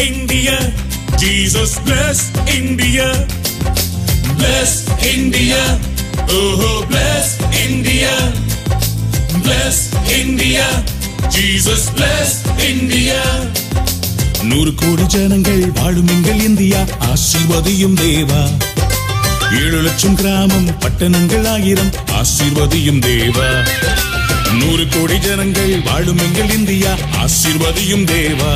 [0.00, 0.56] India.
[1.16, 2.18] Jesus bless
[2.50, 3.08] India.
[4.36, 4.72] Bless
[5.06, 5.62] India.
[6.30, 7.26] Oh, bless
[7.58, 8.12] India.
[9.42, 9.78] Bless
[10.14, 10.66] India.
[11.30, 12.30] Jesus bless
[12.64, 13.20] India.
[14.48, 18.42] நூறு கோடி ஜனங்கள் வாழும் எங்கள் இந்தியா ஆசீர்வதியும் தேவா
[19.60, 23.48] ஏழு லட்சம் கிராமம் பட்டணங்கள் ஆயிரம் ஆசீர்வதியும் தேவா
[24.60, 26.92] நூறு கோடி ஜனங்கள் வாழும் எங்கள் இந்தியா
[27.24, 28.52] ஆசீர்வதியும் தேவா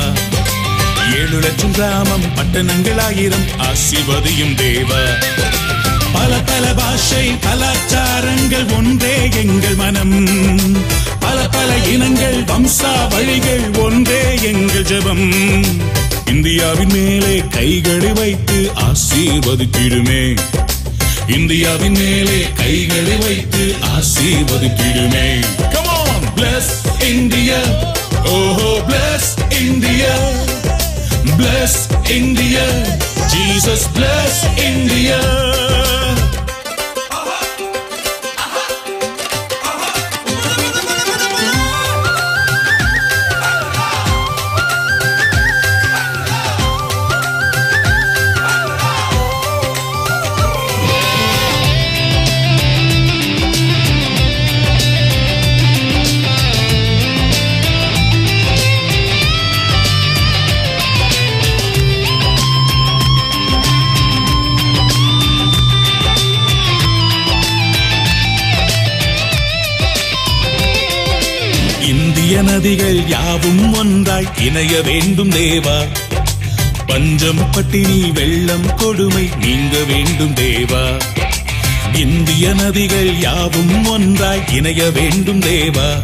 [1.11, 4.87] ஏழு லட்சம் கிராமம் பட்டணங்கள் ஆயிரம் ஆசீர்வதியும் தேவ.
[6.13, 10.27] பல பல பாஷை கலாச்சாரங்கள் ஒன்றே எங்கள் மனம்.
[11.19, 15.31] பல பல இனங்கள் வம்சா வழிகள் ஒன்றே எங்கள் ஜபம்.
[16.25, 20.39] இந்தியாவின் மேலே கைகளை வைத்து ஆசீர்வதித்திடுமே.
[21.27, 25.27] இந்தியாவின் மேலே கைகளை வைத்து ஆசீர்வதித்திடுமே.
[25.73, 26.67] Come on, bless
[26.99, 27.59] India.
[28.25, 30.13] Oh, oh bless India.
[31.37, 32.65] Bless India.
[33.29, 35.52] Jesus bless India.
[72.63, 75.85] நதிகள் யாவும் ஒன்றாய் இணைய வேண்டும் தேவா.
[76.85, 81.01] பஞ்சம் பட்டினி வெள்ளம் கொடுமை நீங்க வேண்டும் தேவா.
[81.93, 86.01] இந்திய நதிகள் யாவும் ஒன்றாய் இணைய வேண்டும் தேவா.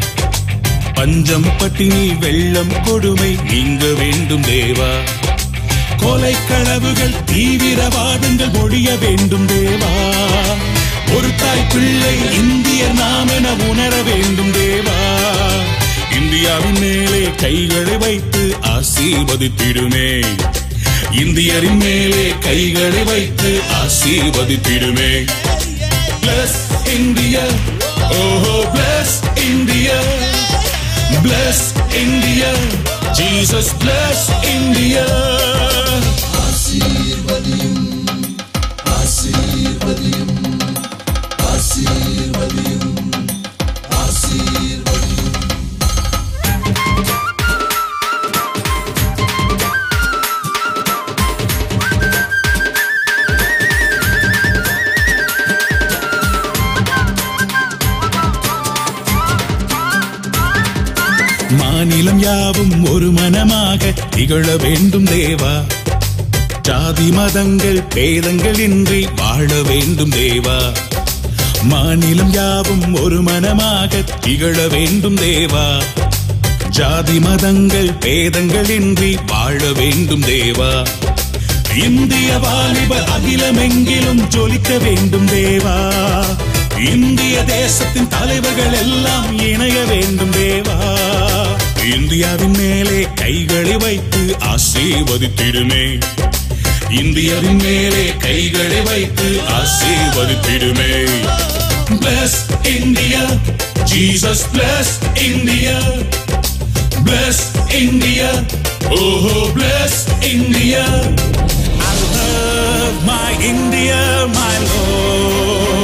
[0.94, 4.92] பஞ்சம் பட்டினி வெள்ளம் கொடுமை நீங்க வேண்டும் தேவா.
[5.98, 9.94] கொலை களவுகள் தீவிரவாதங்கள் ஒழிய வேண்டும் தேவா.
[11.16, 12.86] ஒரு தாய் பிள்ளை இந்திய
[13.38, 15.49] என உணர வேண்டும் தேவா.
[16.20, 20.10] இந்தியாவின் மேலே கைகளை வைத்து ஆசீர்வதித்திடுமே
[21.20, 25.12] இந்தியரின் மேலே கைகளை வைத்து ஆசீர்வதித்திடுமே
[26.22, 26.58] பிளஸ்
[26.96, 27.46] இந்தியா
[28.20, 29.16] ஓஹோ bless
[29.46, 30.00] India
[31.24, 31.66] bless
[32.04, 32.52] India
[33.14, 35.06] Jesus bless India
[62.30, 65.64] யாவும் ஒரு மனமாக திகழ வேண்டும் தேவா.
[66.62, 70.74] ஜாதி மதங்கள் பேதங்கள் இன்றி வாழ வேண்டும் தேவா.
[71.64, 75.84] மாநிலம் யாவும் ஒரு மனமாக திகழ வேண்டும் தேவா.
[76.70, 80.88] ஜாதி மதங்கள் பேதங்கள் இன்றி வாழ வேண்டும் தேவா.
[81.76, 85.78] இந்திய வாலிப அகிலமெங்கிலும் ஜொலிக்க வேண்டும் தேவா.
[86.94, 90.99] இந்திய தேசத்தின் தலைவர்கள் எல்லாம் இணைய வேண்டும் தேவா.
[91.94, 95.86] இந்தியாவின் மேலே கைகளை வைத்து ஆசீர்வதித்திடுமே
[97.00, 99.28] இந்தியாவின் மேலே கைகளை வைத்து
[99.58, 100.94] ஆசீர்வதித்திடுமே
[101.96, 102.38] bless
[102.76, 103.24] India
[103.92, 104.94] Jesus bless
[105.30, 105.78] India
[107.08, 107.44] bless
[107.82, 108.32] India
[109.00, 110.00] ஓஹோ bless
[110.34, 110.86] India
[111.82, 114.00] I love my India,
[114.36, 115.79] my Lord.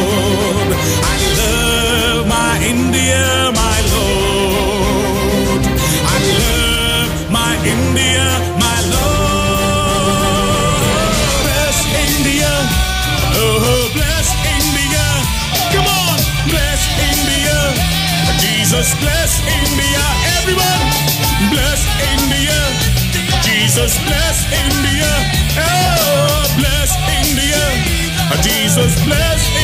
[18.85, 20.03] Jesus bless India.
[20.37, 20.85] Everyone,
[21.49, 21.81] bless
[22.13, 22.53] India.
[23.41, 25.09] Jesus bless India.
[25.57, 27.57] Oh, bless India.
[28.45, 29.54] Jesus bless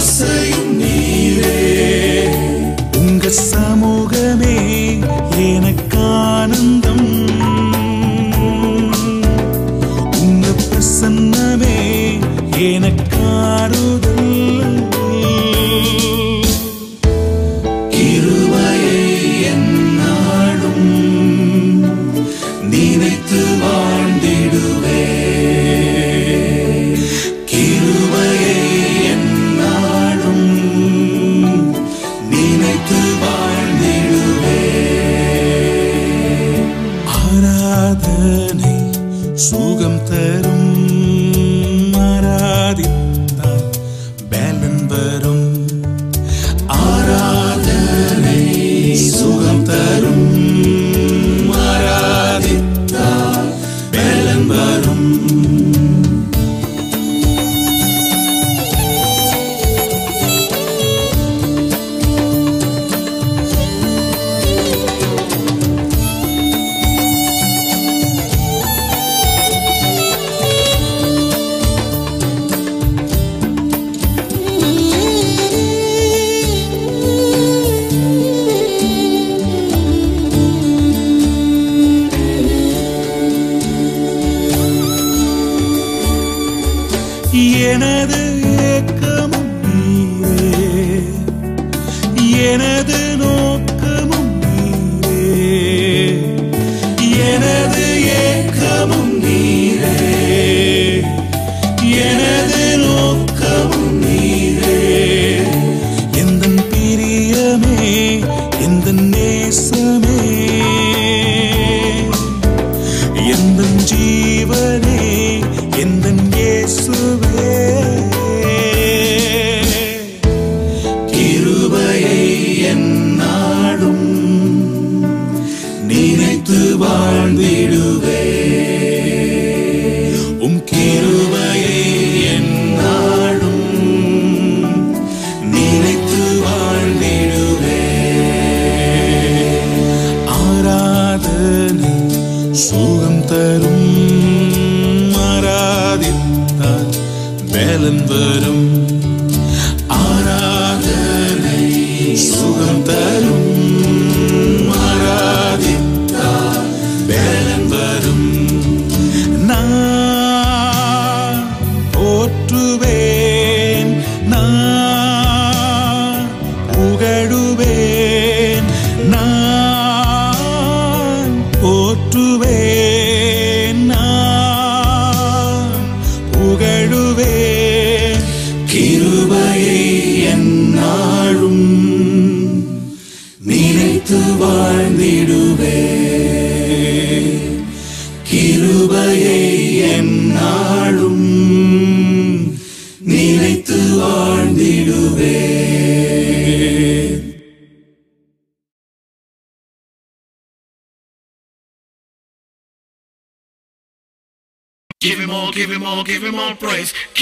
[0.00, 0.63] sei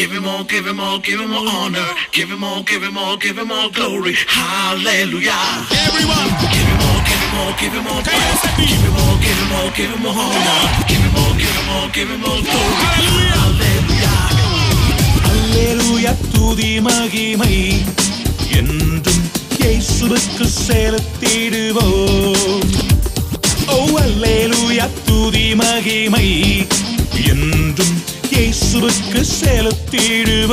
[0.02, 1.86] Give him all, give him all, give him all honor.
[2.10, 4.14] Give him all, give him all, give him all glory.
[4.26, 5.30] Hallelujah.
[5.86, 6.30] Everyone.
[6.50, 8.42] Give him all, give him all, give him all praise.
[8.58, 10.62] Give him all, give him all, give him all honor.
[10.90, 12.74] Give him all, give him all, give him all glory.
[12.82, 14.18] Hallelujah.
[15.22, 16.16] Hallelujah.
[16.34, 17.54] துதி மகிமை
[18.58, 19.22] என்றும்
[19.60, 22.42] இயேசுவுக்கு செலுத்திடுவோம்
[23.74, 26.28] ஓ அல்லேலுயா துதி மகிமை
[27.32, 27.96] என்றும்
[28.52, 30.50] இயேசுவுக்கு செலுத்திடுவோம்.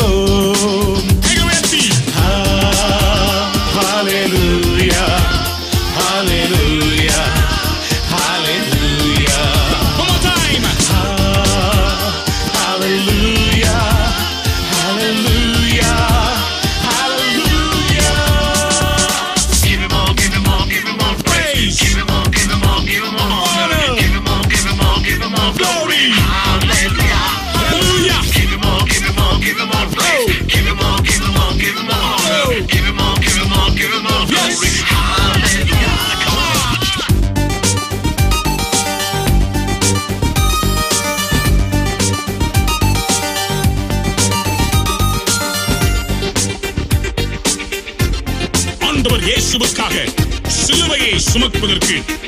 [51.89, 52.18] Rocky.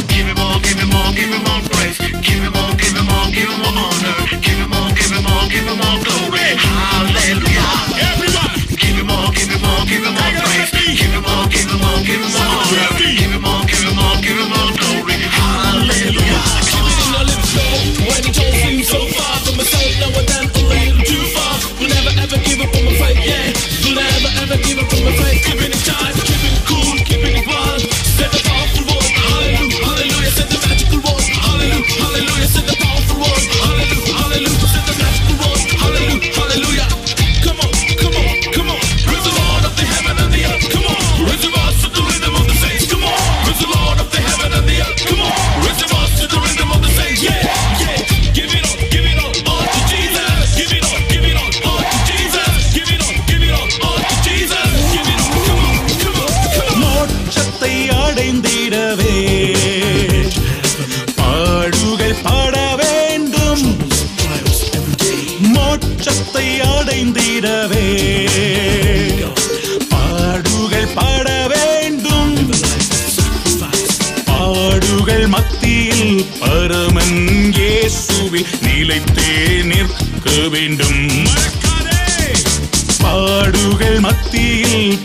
[0.10, 1.98] Give him all, give him all, give him all praise.
[2.22, 4.14] Give him all, give him all, give him all honor.
[4.40, 6.48] Give him all, give him all, give him all glory.
[6.66, 7.68] Hallelujah.
[8.10, 8.54] Everyone.
[8.76, 10.72] Give him all, give him all, give him all praise.
[11.00, 12.45] Give him all, give him all, give him all.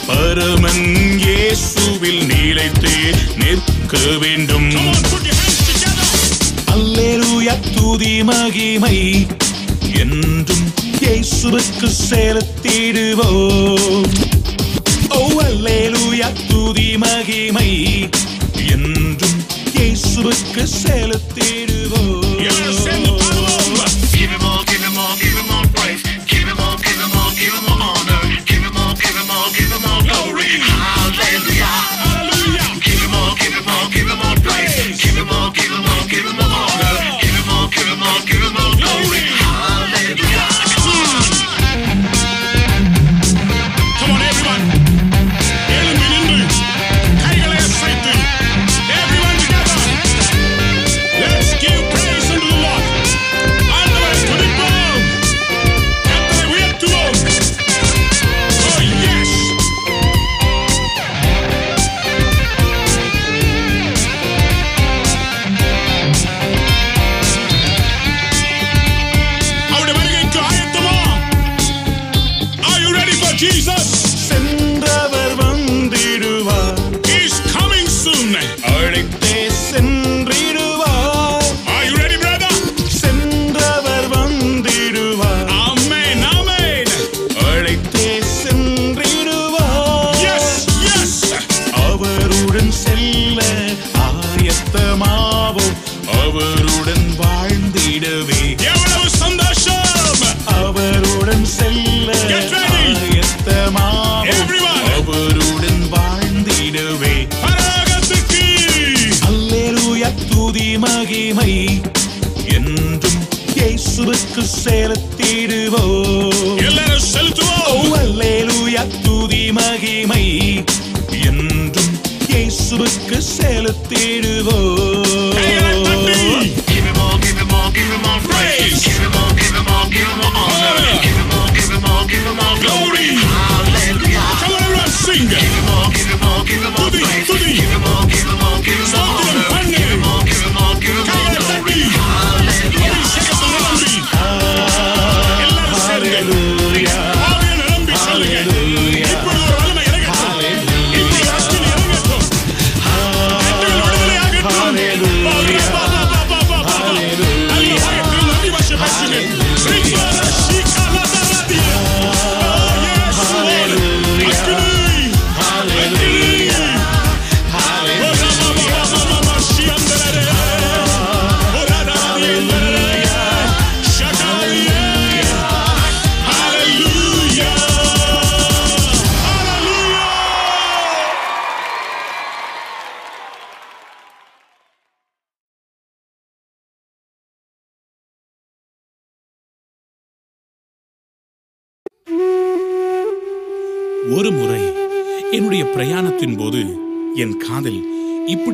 [0.06, 4.70] பரமன் இயேசுவில் நிலைத்து நிற்க வேண்டும்.
[6.66, 9.26] அல்லேலூயா துதி மகிமை.
[9.98, 14.06] என்றும் இயேசுவுக்கு செலுத்திடுவோம்.
[15.08, 18.08] ஓ அல்லேலூயா துதி மகிமை.
[18.70, 19.44] என்றும்
[19.76, 22.28] இயேசுவுக்கு செலுத்திடுவோம்.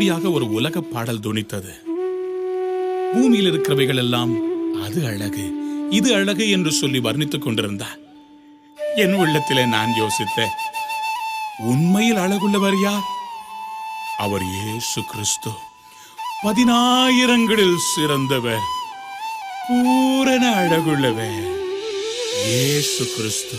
[0.09, 1.73] அமைதியாக ஒரு உலக பாடல் துணித்தது.
[3.13, 4.33] பூமியில் இருக்கிறவைகள் எல்லாம்
[4.85, 5.45] அது அழகு
[5.99, 7.99] இது அழகு என்று சொல்லி வர்ணித்துக் கொண்டிருந்தார்
[9.03, 10.55] என் உள்ளத்திலே நான் யோசித்தேன்
[11.73, 13.07] உண்மையில் அழகுள்ளவர் யார்?
[14.25, 15.53] அவர் இயேசு கிறிஸ்து.
[16.45, 18.67] பதினாயிரங்களில் சிறந்தவர்
[19.69, 21.41] பூரண அழகுள்ளவர்
[22.45, 23.59] இயேசு கிறிஸ்து.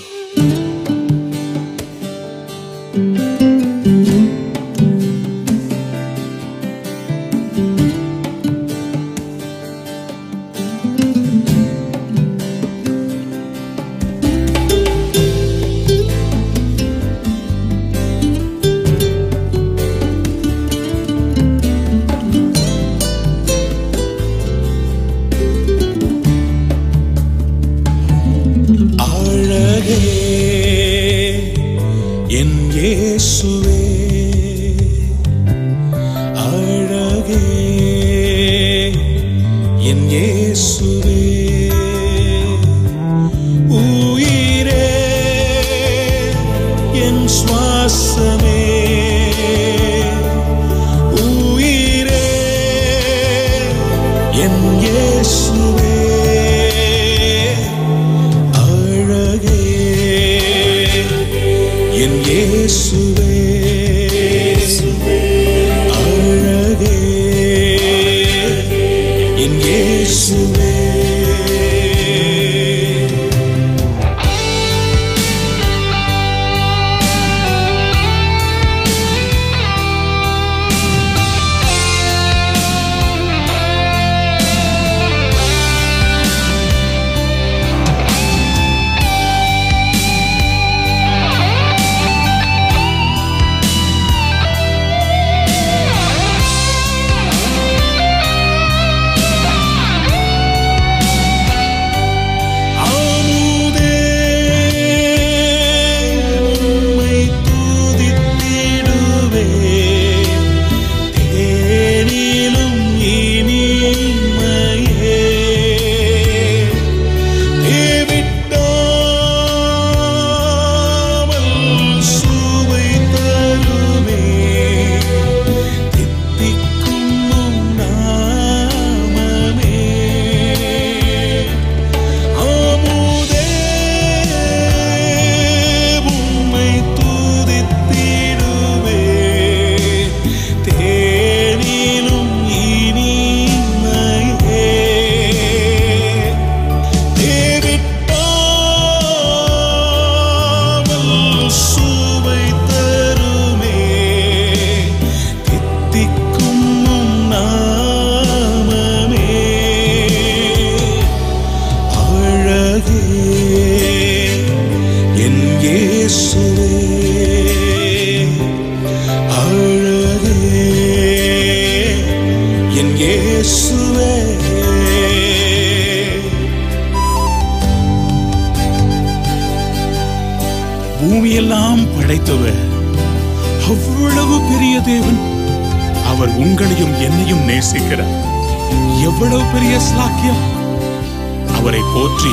[191.67, 192.31] அவரை போற்றி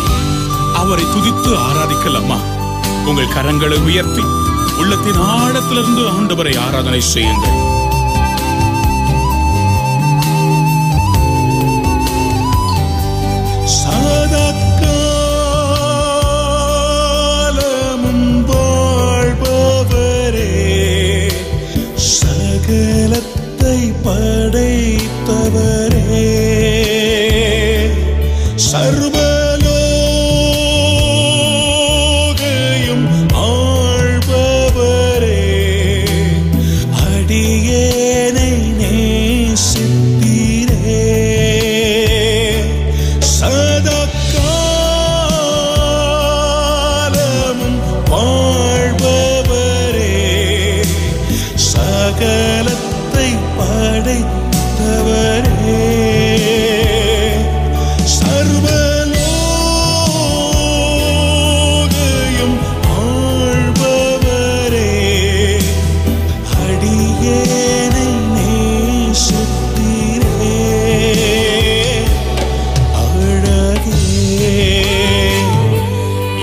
[0.81, 2.37] அவரை துதித்து ஆராதிக்கலாமா
[3.05, 4.25] உங்கள் கரங்களை உயர்த்தி
[4.79, 7.74] உள்ளத்தின் ஆழத்திலிருந்து ஆண்டவரை ஆராதனை செய்யுங்கள்.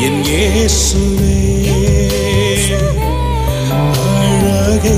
[0.02, 1.38] என் இயேசுவே
[3.80, 4.96] அழகே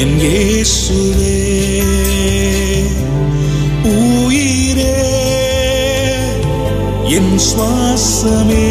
[0.00, 1.36] என் இயேசுவே
[3.82, 4.94] உயிரே
[7.16, 8.68] என் சுவாசமே.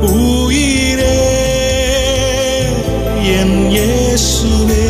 [0.00, 1.18] உயிரே
[3.38, 4.89] என் இயேசுவே.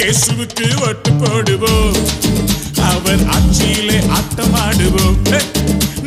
[0.00, 1.96] இயேசுவுக்கு ஒட்டு போடுவோம்
[2.90, 5.18] அவர் ஆட்சியிலே ஆட்டமாடுவோம்.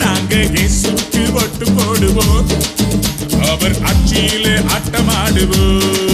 [0.02, 2.50] நாங்க இயேசுக்கு ஒட்டு போடுவோம்
[3.52, 6.13] அவர் ஆட்சியிலே ஆட்டமாடுவோம்.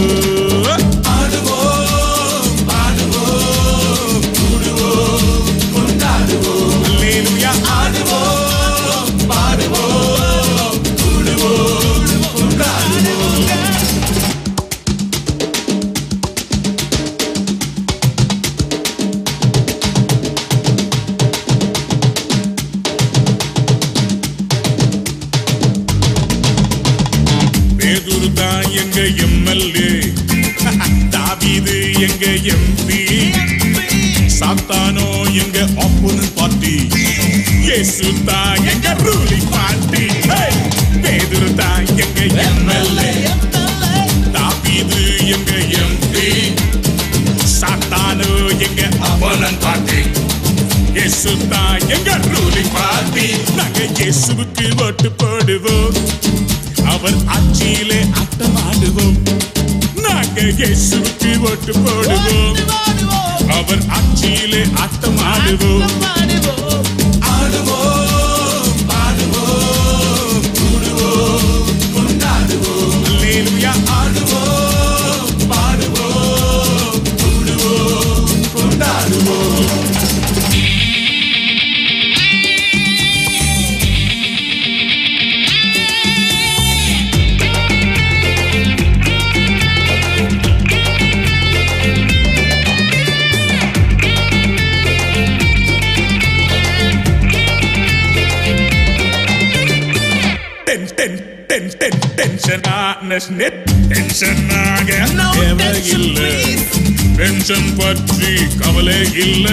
[107.50, 109.46] வெளிச்சம் பற்றி கவலை இல்ல.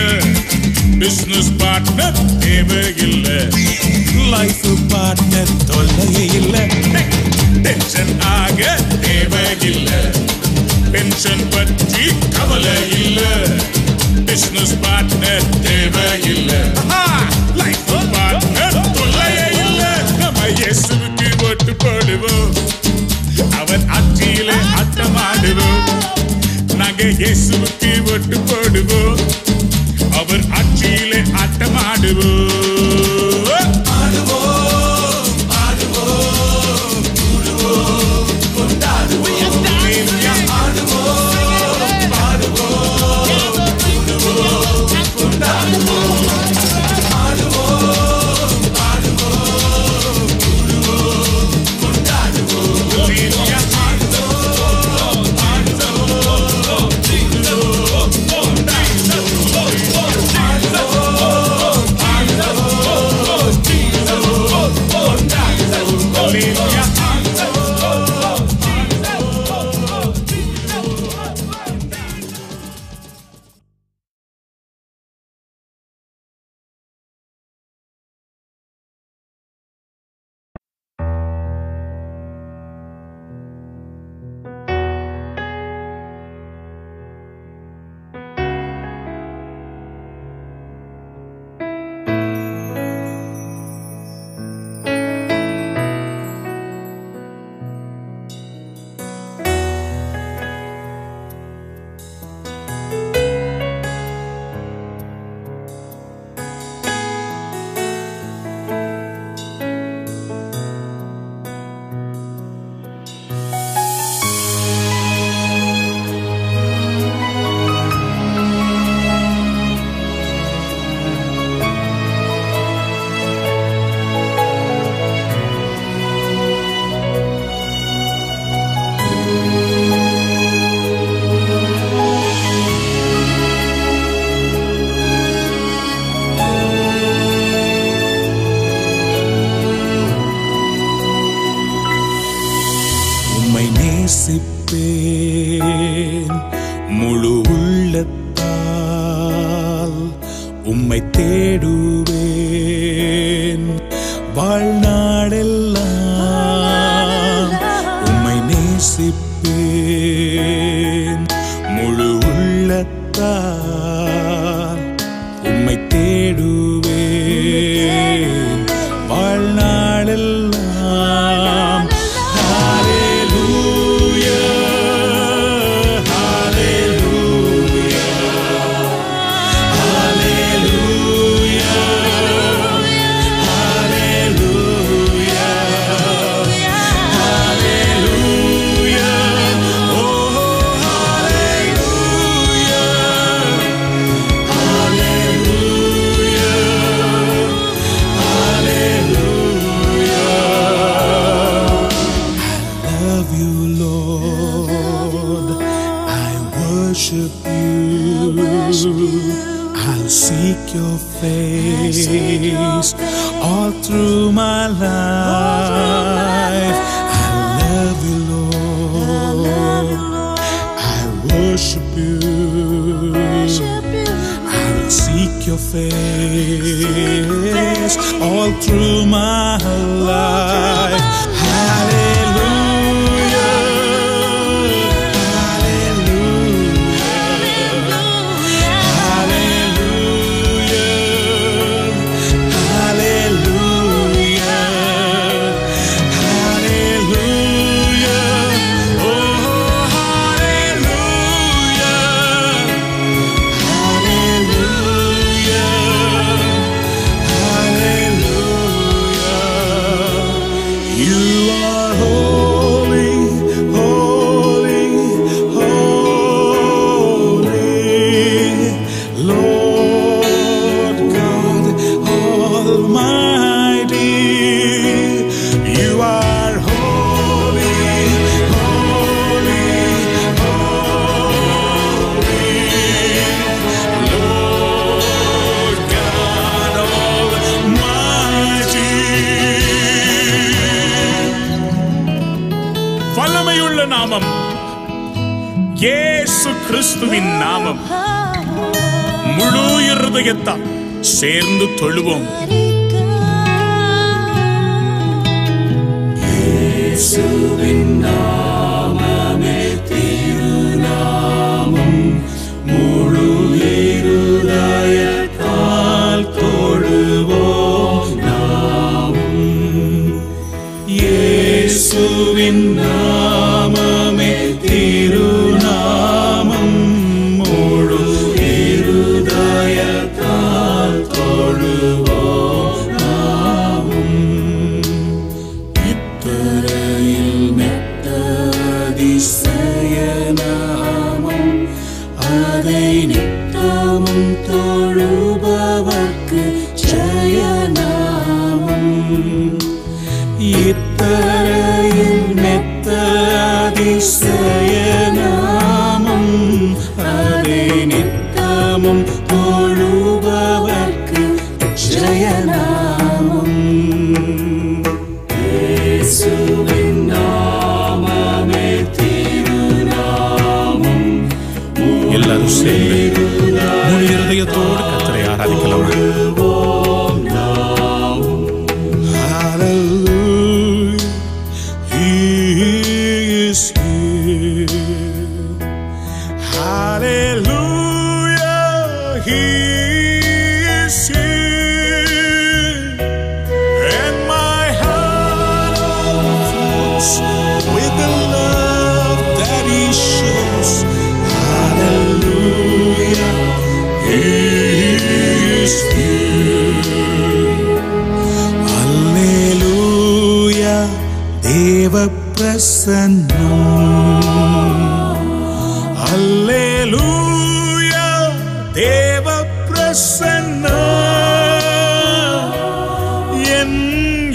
[1.00, 3.28] பிசினஸ் பார்ட்னர் தேவை இல்ல.
[4.34, 6.56] லைஃப் பார்ட்னர் தொல்லை இல்ல.
[7.64, 8.62] டென்ஷன் ஆக
[9.02, 9.90] தேவை இல்ல.
[10.92, 12.06] பென்ஷன் பற்றி
[12.38, 13.22] கவலை இல்ல.
[14.26, 16.52] பிசினஸ் பார்ட்னர் தேவை இல்ல.
[17.56, 17.84] லைஃப்
[18.14, 19.30] பார்ட்னர் தொல்லை
[19.64, 19.82] இல்ல.
[20.20, 22.54] நம்ம இயேசுக்கு ஓட்டு போடுவோம்
[23.60, 25.84] அவன் ஆட்சியிலே ஆட்டமாடுவோம்
[26.80, 29.22] நாங்க இயேசுவுக்கு ஒட்டு போடுவோம்
[30.20, 33.17] அவர் ஆட்சியிலே ஆட்டமாடுவோம்.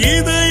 [0.03, 0.42] இது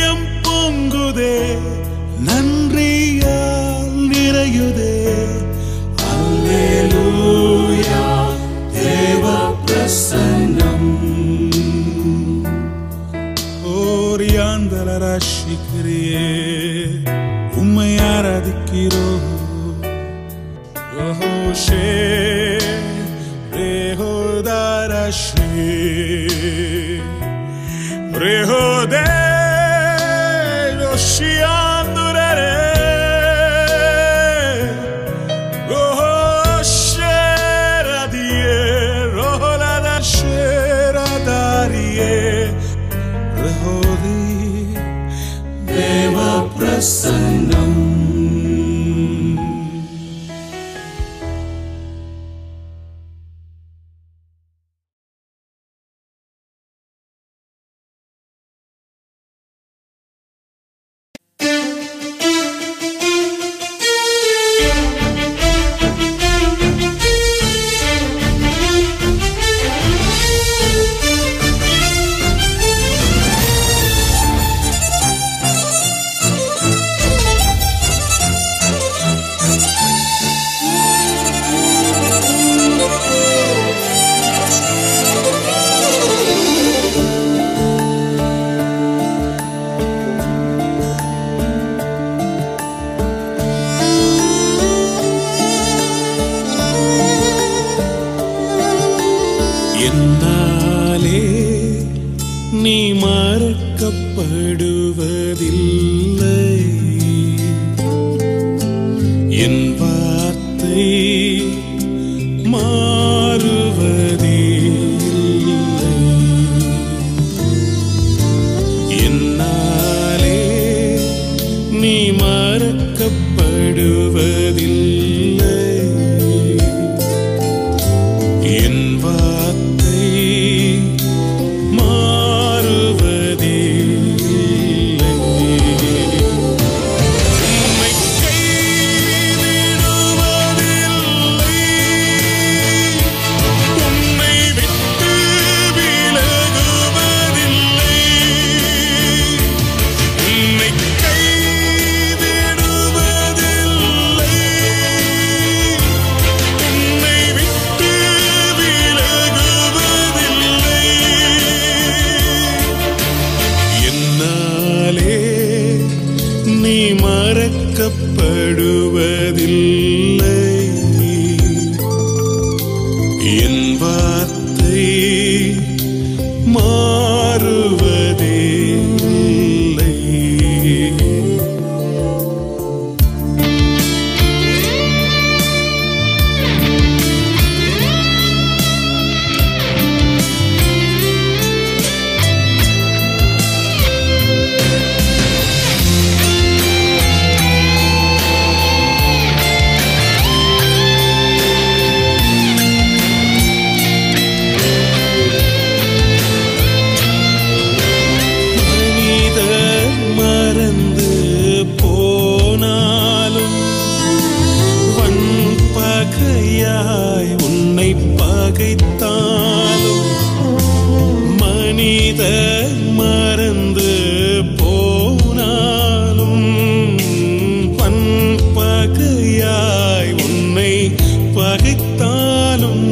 [231.53, 232.85] பகைத்தாலும்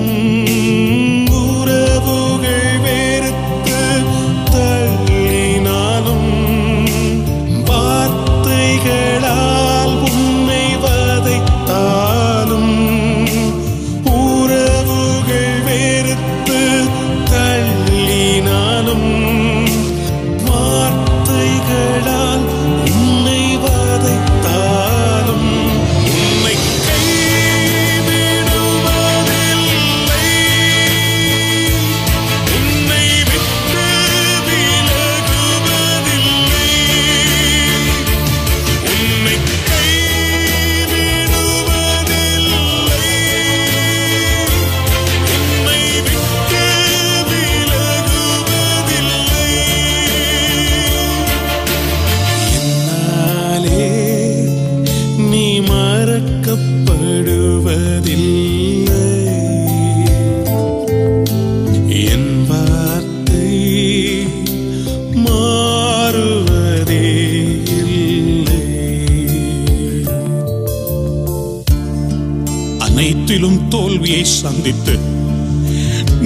[74.41, 74.95] சந்தித்து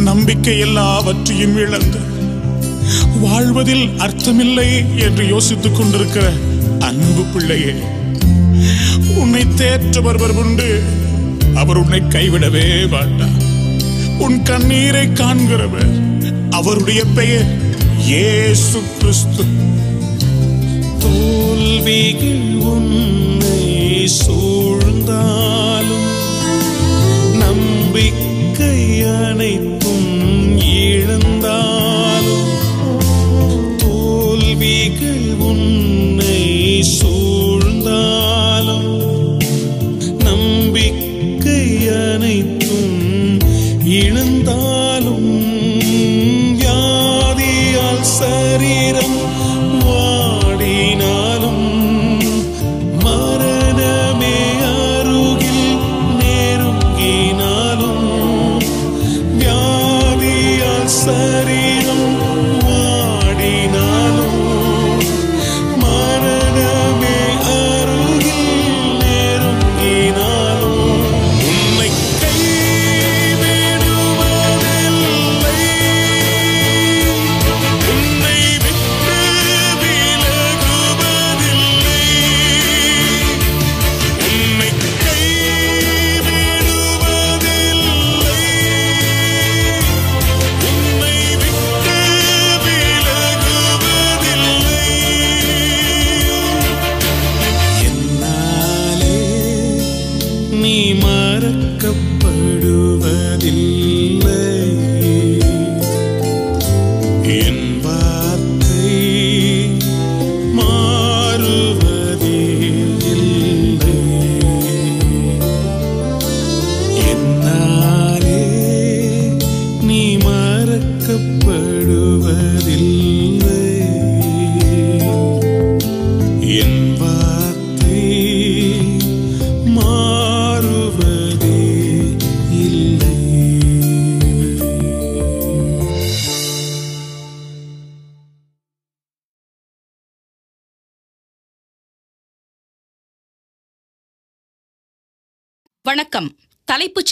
[0.08, 2.00] நம்பிக்கை எல்லாவற்றையும் இழந்து
[3.20, 6.24] வாழ்வதில் அர்த்தமில்லை என்று யோசித்துக் கொண்டிருக்கிற
[6.80, 7.74] அன்பு பிள்ளையே
[9.16, 10.68] உன்னை தேற்றவர் உண்டு.
[11.54, 13.40] அவர் உன்னை கைவிடவே மாட்டார்.
[14.18, 15.92] உன் கண்ணீரை காண்கிறவர்
[16.50, 17.50] அவருடைய பெயர்
[18.06, 19.44] இயேசு கிறிஸ்து.
[20.98, 23.60] தோல்விகள் உன்னை
[24.18, 26.08] சூழ்ந்தாலும்
[29.36, 30.10] அனைத்தும்
[30.82, 32.50] இழந்தாலும்
[33.78, 36.36] தோல்விகள் உன்னை
[36.90, 37.13] சூழ்ந்தாலும்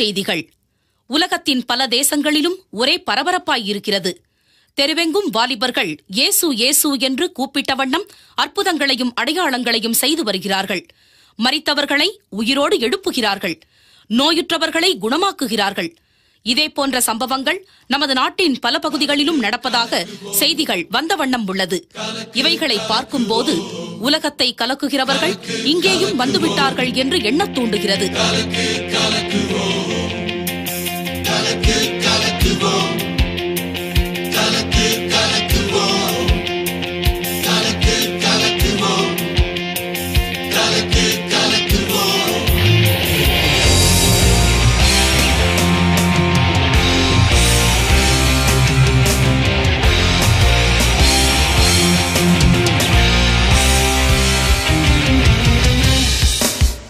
[0.03, 0.50] செய்திகள்.
[1.07, 4.22] உலகத்தின் பல தேசங்களிலும் ஒரே பரபரப்பாய் இருக்கிறது.
[4.80, 10.86] தெருவெங்கும் வாலிபர்கள் இயேசு இயேசு என்று கூப்பிட்ட வண்ணம் அற்புதங்களையும் அடையாளங்களையும் செய்து வருகிறார்கள்.
[11.44, 13.61] மறித்தவர்களை உயிரோடு எழுப்புகிறார்கள்.
[14.09, 15.90] நோயுற்றவர்களை குணமாக்குகிறார்கள்.
[16.42, 21.90] இதே போன்ற சம்பவங்கள் நமது நாட்டின் பல பகுதிகளிலும் நடப்பதாக செய்திகள் வந்த வண்ணம் உள்ளது.
[22.32, 23.55] இவைகளை பார்க்கும்போது
[23.98, 28.07] உலகத்தை கலக்குகிறவர்கள் இங்கேயும் வந்துவிட்டார்கள் என்று எண்ணத் தூண்டுகிறது.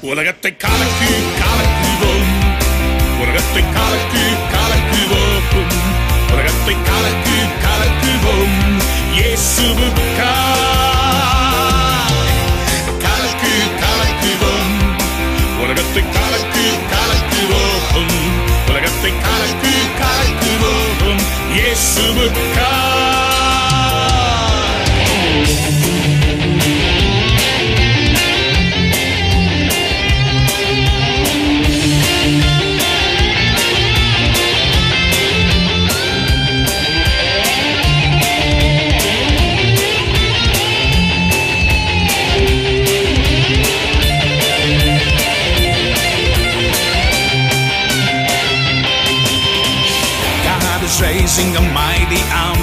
[0.04, 1.08] உலகத்தை காலக்கு
[1.40, 2.30] காலக்குவோம்.
[3.22, 4.21] உலகத்தை காலக்கு
[6.64, 8.58] உலகத்தை கலக்கு கலக்குவோம்
[9.14, 10.28] இயேசுவுக்கா
[13.04, 14.70] காலக்கு காலக்குவோம்
[15.62, 18.14] உலகத்தை கலக்கு கலக்குவோம்
[18.68, 22.70] உலகத்தை கலக்கு கலக்குவோம் இயேசுவுக்கா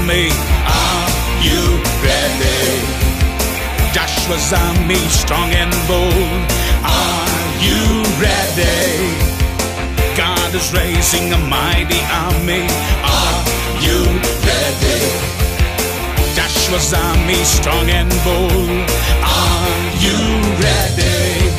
[0.09, 0.29] army.
[0.65, 1.09] Are
[1.41, 1.61] you
[2.01, 2.81] ready?
[3.93, 6.41] Joshua's army strong and bold.
[6.83, 9.13] Are you ready?
[10.17, 12.65] God is raising a mighty army.
[13.05, 13.43] Are
[13.85, 13.99] you
[14.49, 15.01] ready?
[16.35, 18.89] Joshua's army strong and bold.
[19.21, 20.17] Are you
[20.65, 21.49] ready?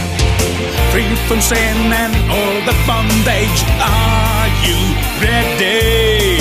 [0.90, 3.60] Free from sin and all the bondage.
[3.80, 4.78] Are you
[5.22, 6.39] ready?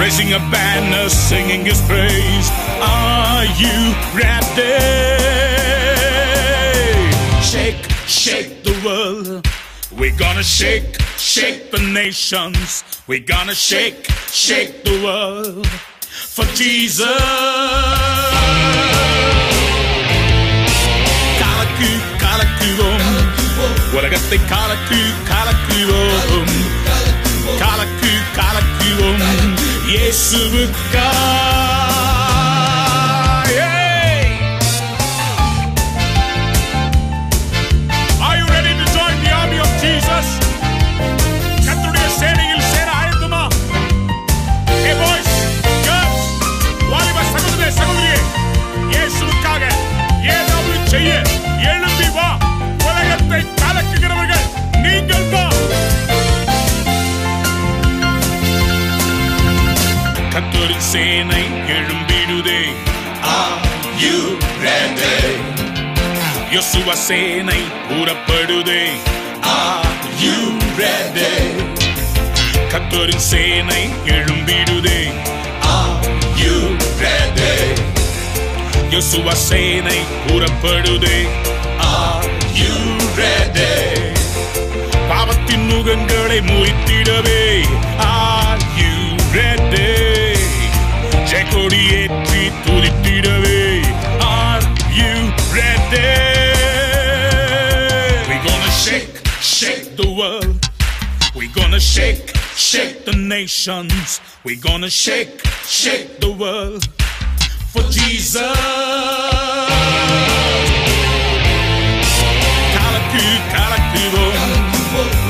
[0.00, 2.48] raising a banner, singing his praise.
[2.80, 3.76] Are you
[4.16, 4.78] ready?
[7.50, 9.46] Shake, shake the world.
[9.98, 12.82] We're gonna shake, shake the nations.
[13.06, 15.66] We're gonna shake, shake the world
[16.34, 17.20] for Jesus.
[21.42, 21.90] Kalaku,
[22.24, 23.02] kalakuvom.
[23.94, 26.48] Waragate kalaku, kalakuvom.
[27.60, 29.59] Kalaku, kalakuvom.
[29.90, 31.08] இயேசுவுக்கா
[38.20, 40.26] Are you ready to join the army of Jesus?
[41.66, 43.42] கர்த்தருடைய சேனையில் சேர ஆயத்தமா?
[44.76, 45.30] Hey boys,
[45.86, 46.20] girls,
[46.92, 48.18] வாலிப சகோதரரே, சகோதரியே,
[48.92, 49.62] இயேசுவுக்காக
[50.34, 51.10] ஏதாவது செய்ய
[51.70, 52.28] எழும்பி வா.
[52.88, 54.46] உலகத்தை கலக்குகிறவர்கள்
[54.86, 55.56] நீங்கள் தான்
[60.34, 61.42] கத்தோரின் சேனை
[61.76, 62.60] எழும்பிடுதே.
[66.54, 67.58] யோசுவ சேனை
[67.88, 68.82] கூறப்படுதே
[72.72, 73.82] கத்தோரின் சேனை
[74.16, 75.00] எழும்பிடுதே.
[78.94, 81.18] யோசுவ சேனை கூறப்படுதே
[85.10, 87.42] பாவத்தின் முகங்களை முறித்திடவே.
[88.04, 88.49] Ready
[91.30, 92.90] To the
[94.20, 94.60] Are
[94.90, 95.14] you
[95.54, 96.10] ready?
[98.26, 100.68] We're gonna shake, shake the world.
[101.36, 104.20] We're gonna shake, shake the nations.
[104.42, 106.84] We're gonna shake, shake the world
[107.72, 108.42] for Jesus.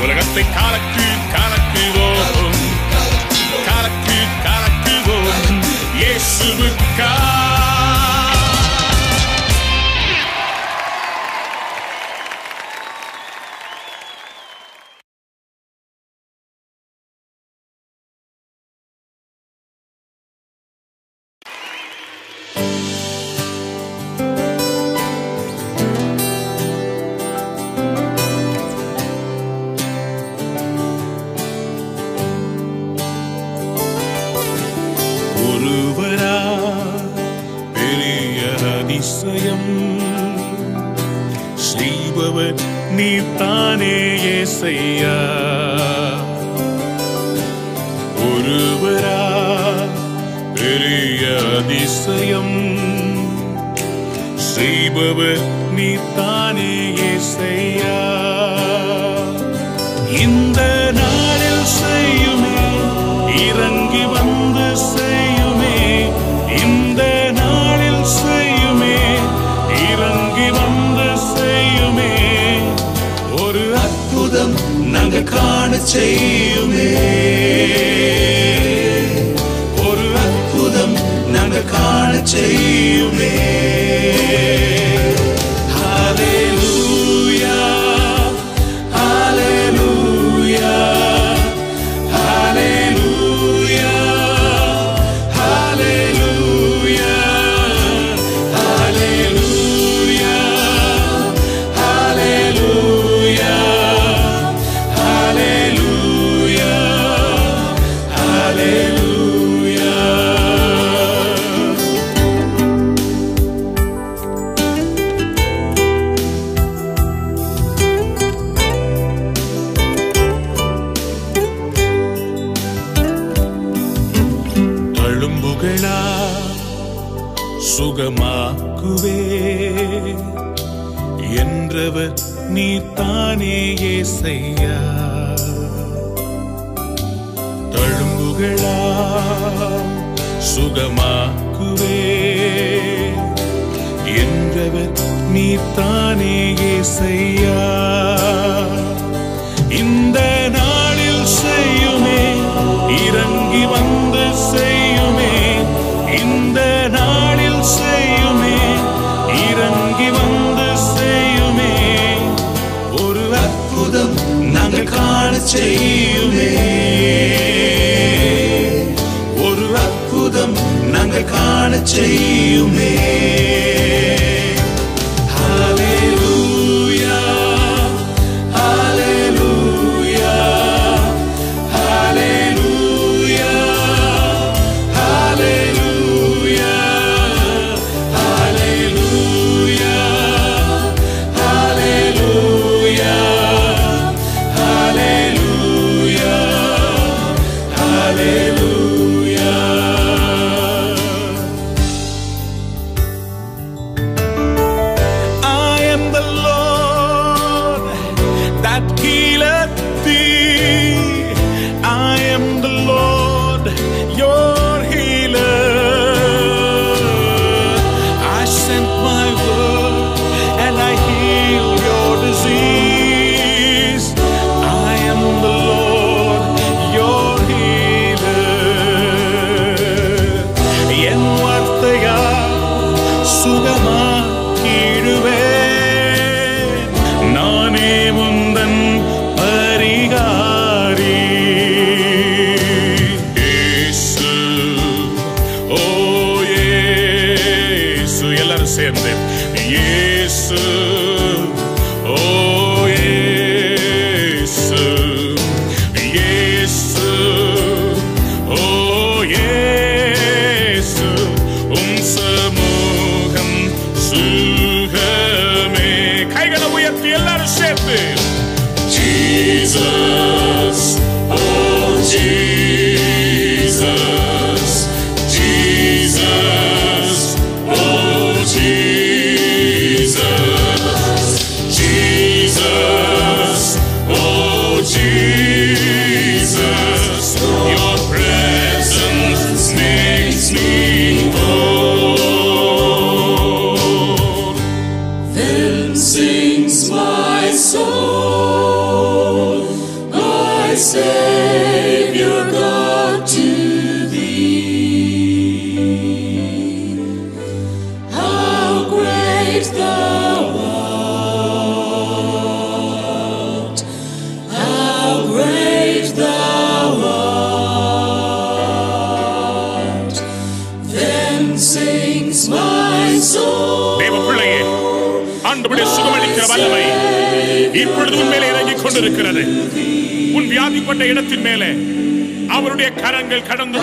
[0.01, 2.39] Well, I got the color cube, color cube.
[6.20, 6.68] Isso me
[6.98, 7.39] cai.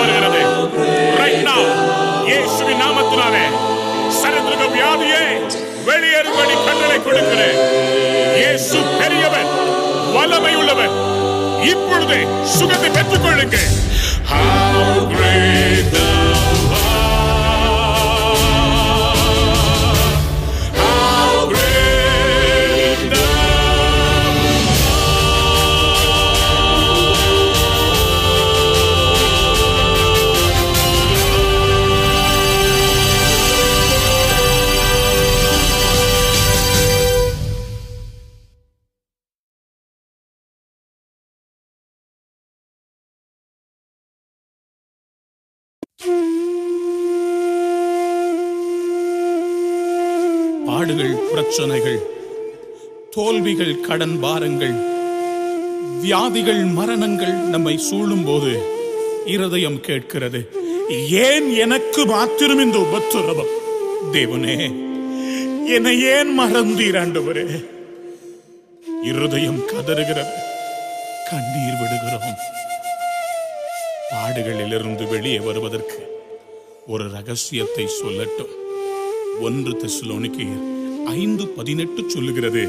[0.07, 0.41] வருகிறது
[1.19, 1.61] Right now,
[2.29, 3.43] இயேசுவின் நாமத்தினாலே
[4.19, 5.23] சரந்திரக வியாதியே
[5.87, 7.59] வெளியேறும்படி கட்டளை கொடுக்கிறேன்.
[8.39, 9.49] இயேசு பெரியவர்
[10.15, 10.95] வல்லமை உள்ளவர்
[11.71, 12.21] இப்பொழுதே
[12.57, 13.69] சுகத்தை பெற்றுக் கொள்ளுங்கள்
[14.31, 16.05] How great the
[51.57, 52.01] பிரச்சனைகள்
[53.11, 54.73] தோல்விகள் கடன் பாரங்கள்
[56.01, 58.51] வியாதிகள் மரணங்கள் நம்மை சூழும் போது
[59.25, 60.41] இருதயம் கேட்கிறது.
[61.09, 63.51] ஏன் எனக்கு மாத்திரம் இந்த உபத்திரவம்?
[64.11, 64.57] தேவனே
[65.67, 67.65] என்னை ஏன் மறந்தீர் ஆண்டவரே?
[69.03, 70.37] இருதயம் கதறுகிறது
[71.29, 72.39] கண்ணீர் விடுகிறோம்.
[74.13, 76.01] பாடுகளிலிருந்து வெளியே வருவதற்கு
[76.87, 78.55] ஒரு ரகசியத்தை சொல்லட்டும்.
[79.41, 80.75] ஒன்று திசுலோனிக்கு
[81.15, 82.63] ஐந்து பதினெட்டு சொல்லுகிறது.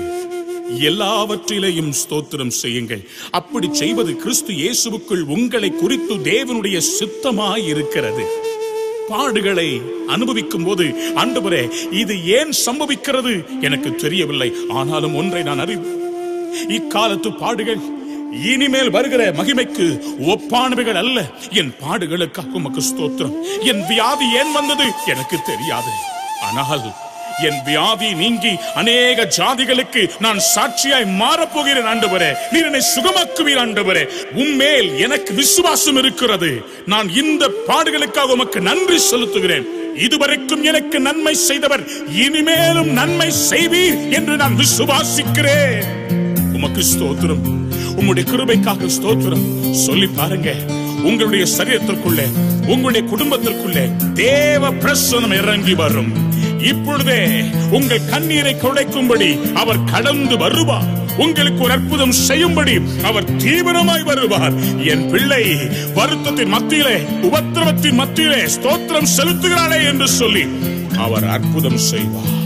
[0.89, 3.03] எல்லாவற்றிலேயும் ஸ்தோத்திரம் செய்யுங்கள்.
[3.31, 8.25] அப்படி செய்வது கிறிஸ்து இயேசுவுக்குள் உங்களை குறித்து தேவனுடைய சித்தமாய் இருக்கிறது
[9.11, 9.69] பாடுகளை
[10.07, 10.87] அனுபவிக்கும் போது
[11.23, 11.63] ஆண்டவரே
[12.01, 13.33] இது ஏன் சம்பவிக்கிறது?
[13.61, 14.51] எனக்கு தெரியவில்லை.
[14.69, 15.89] ஆனாலும் ஒன்றை நான் அறிவு
[16.77, 17.81] இக்காலத்து பாடுகள்
[18.53, 19.87] இனிமேல் வருகிற மகிமைக்கு
[20.33, 21.19] ஒப்பானவைகள் அல்ல.
[21.61, 23.37] என் பாடுகளுக்காக உமக்கு ஸ்தோத்திரம்.
[23.71, 24.87] என் வியாதி ஏன் வந்தது?
[25.07, 25.93] எனக்கு தெரியாது.
[26.49, 26.89] ஆனால்
[27.43, 32.35] என் வியாதி நீங்கி அநேக ஜாதிகளுக்கு நான் சாட்சியாய் மாறப்போகிறேன் ஆண்டவரே.
[32.51, 34.09] நீர் என்னை சுகமாக்குவீர் ஆண்டவரே.
[34.37, 36.65] உம்மேல் எனக்கு விசுவாசம் இருக்கிறது.
[36.87, 39.63] நான் இந்த பாடுகளுக்காக உமக்கு நன்றி செலுத்துகிறேன்.
[39.97, 45.85] இதுவரைக்கும் எனக்கு நன்மை செய்தவர் இனிமேலும் நன்மை செய்வீர் என்று நான் விசுவாசிக்கிறேன்.
[46.53, 47.57] உமக்கு ஸ்தோத்திரம்.
[47.97, 49.73] உம்முடைய கிருபைக்காக ஸ்தோத்திரம்.
[49.73, 50.55] சொல்லி பாருங்க.
[51.03, 52.27] உங்களுடைய சரீரத்திற்குள்ளே
[52.67, 56.28] உங்களுடைய குடும்பத்திற்குள்ளே தேவ பிரசனம் இறங்கி வரும்.
[56.59, 61.07] இப்பொழுதே உங்கள் கண்ணீரை குடைக்கும்படி அவர் கடந்து வருவார்.
[61.17, 64.53] உங்களுக்கு ஒரு அற்புதம் செய்யும்படி அவர் தீவிரமாய் வருவார்.
[64.77, 65.45] என் பிள்ளை
[65.95, 70.47] வருத்தத்தின் மத்தியிலே உபத்திரவத்தின் மத்தியிலே ஸ்தோத்திரம் செலுத்துகிறானே என்று சொல்லி
[70.99, 72.38] அவர் அற்புதம் செய்வார்.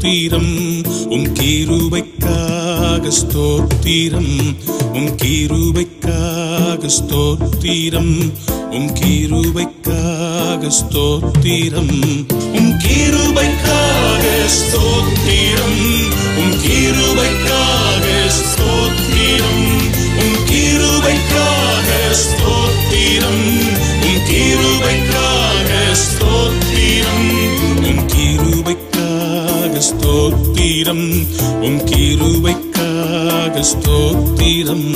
[0.00, 0.84] ஸ்தோத்திரம்.
[1.08, 4.34] உம் கீருபைக்காக ஸ்தோத்திரம்.
[4.92, 8.32] உம் கீருபைக்காக ஸ்தோத்திரம்.
[8.70, 11.94] உம் கீருபைக்காக ஸ்தோத்திரம்.
[12.56, 14.24] உம் கீருபைக்காக
[14.58, 14.99] ஸ்தோ
[30.80, 31.08] ஸ்தோத்திரம்
[31.60, 34.86] உன் கிருவைக்காக ஸ்தோத்திரம்.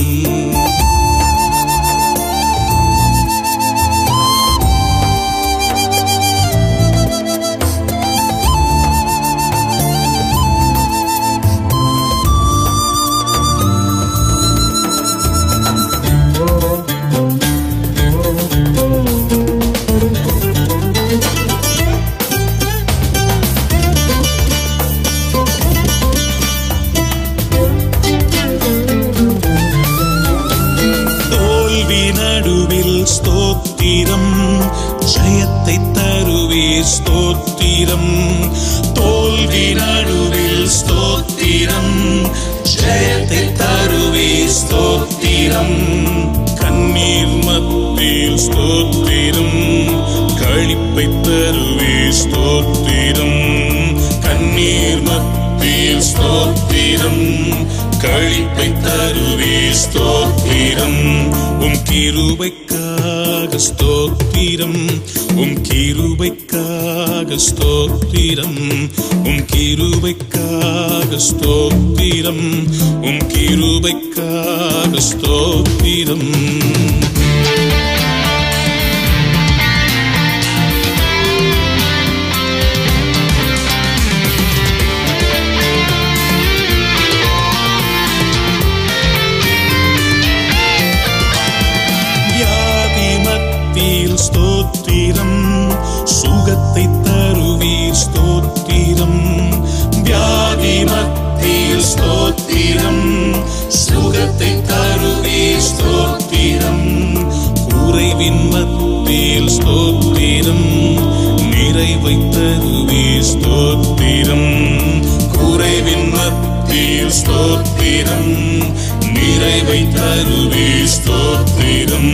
[120.94, 122.12] ஸ்தோத்திரம்.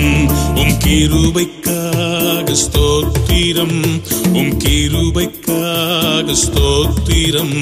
[0.54, 3.78] உம் கிருபைக்காக ஸ்தோத்திரம்.
[4.32, 7.56] உம் கிருபைக்காக ஸ்தோத்திரம்.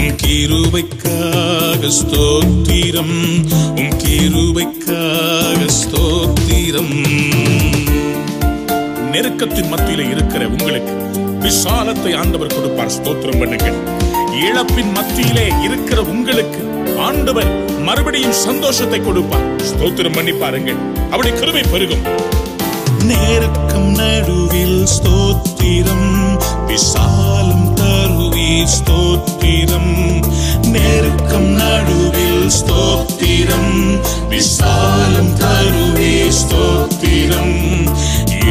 [0.00, 3.16] உம் கிருபைக்காக ஸ்தோத்திரம்.
[3.80, 6.94] உம் கிருபைக்காக ஸ்தோத்திரம்.
[9.12, 10.94] நெருக்கத்தின் மத்தியில இருக்கிற உங்களுக்கு
[11.40, 12.94] விசாலத்தை ஆண்டவர் கொடுப்பார்.
[12.98, 13.78] ஸ்தோத்திரம் பண்ணுங்கள்.
[14.46, 16.62] இழப்பின் மத்தியிலே இருக்கிற உங்களுக்கு
[16.98, 17.50] ஆண்டவர்
[17.82, 19.46] மறுபடியும் சந்தோஷத்தை கொடுப்பார்.
[19.70, 20.80] ஸ்தோத்திரம் பண்ணி பாருங்கள்.
[21.10, 22.04] அவருடைய கிருமை பெருகும்.
[23.08, 29.94] நேருக்கும் நடுவில் ஸ்தோத்திரம் விசாலம் தருவி ஸ்தோத்திரம்.
[30.74, 33.74] நேருக்கும் நடுவில் ஸ்தோத்திரம்
[34.28, 37.56] விசாலம் தருவி ஸ்தோத்திரம்.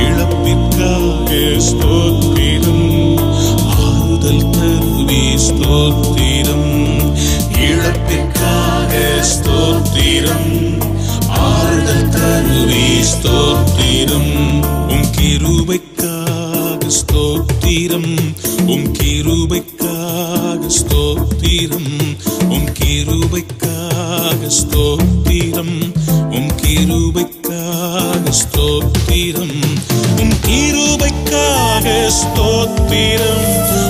[0.03, 1.31] இழப்பிற்காக
[1.69, 2.87] ஸ்தோத்திரம்
[3.85, 6.71] ஆறுதல் தருவி ஸ்தோத்திரம்.
[7.69, 8.34] இழப்பிற்கு
[9.65, 10.49] ஸ்தோத்திரம்.
[11.27, 14.33] ஆறுதல் தருவி ஸ்தோத்திரம்.
[14.93, 18.11] உம் கிருபைக்காக ஸ்தோத்திரம்.
[18.73, 21.89] உம் கிருபைக்காக ஸ்தோத்திரம்.
[22.55, 25.77] உம் கிருபைக்காக ஸ்தோத்திரம்.
[26.35, 29.57] உம் கிருபைக்காக ஸ்தோத்திரம்.
[30.21, 31.87] உம் கிருபைக்காக
[32.21, 33.43] ஸ்தோத்திரம்.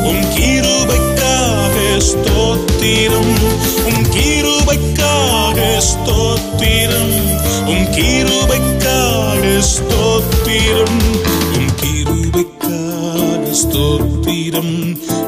[0.09, 1.77] உம் கிருபைக்காக
[2.11, 3.33] ஸ்தோத்திரம்.
[3.89, 5.14] உம் கிருபைக்காக
[5.89, 7.15] ஸ்தோத்திரம்.
[7.71, 11.01] உம் கிருபைக்காக ஸ்தோத்திரம்.
[11.55, 14.75] உம் கிருபைக்காக ஸ்தோத்திரம்.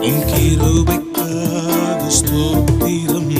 [0.08, 3.34] உம் கிருபைக்காக ஸ்தோத்திரம்.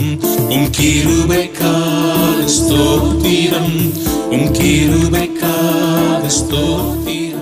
[0.48, 3.76] உம் கிருபைக்காக ஸ்தோத்திரம்.
[4.30, 7.37] உம் கிருபைக்காக ஸ்தோத்திரம்.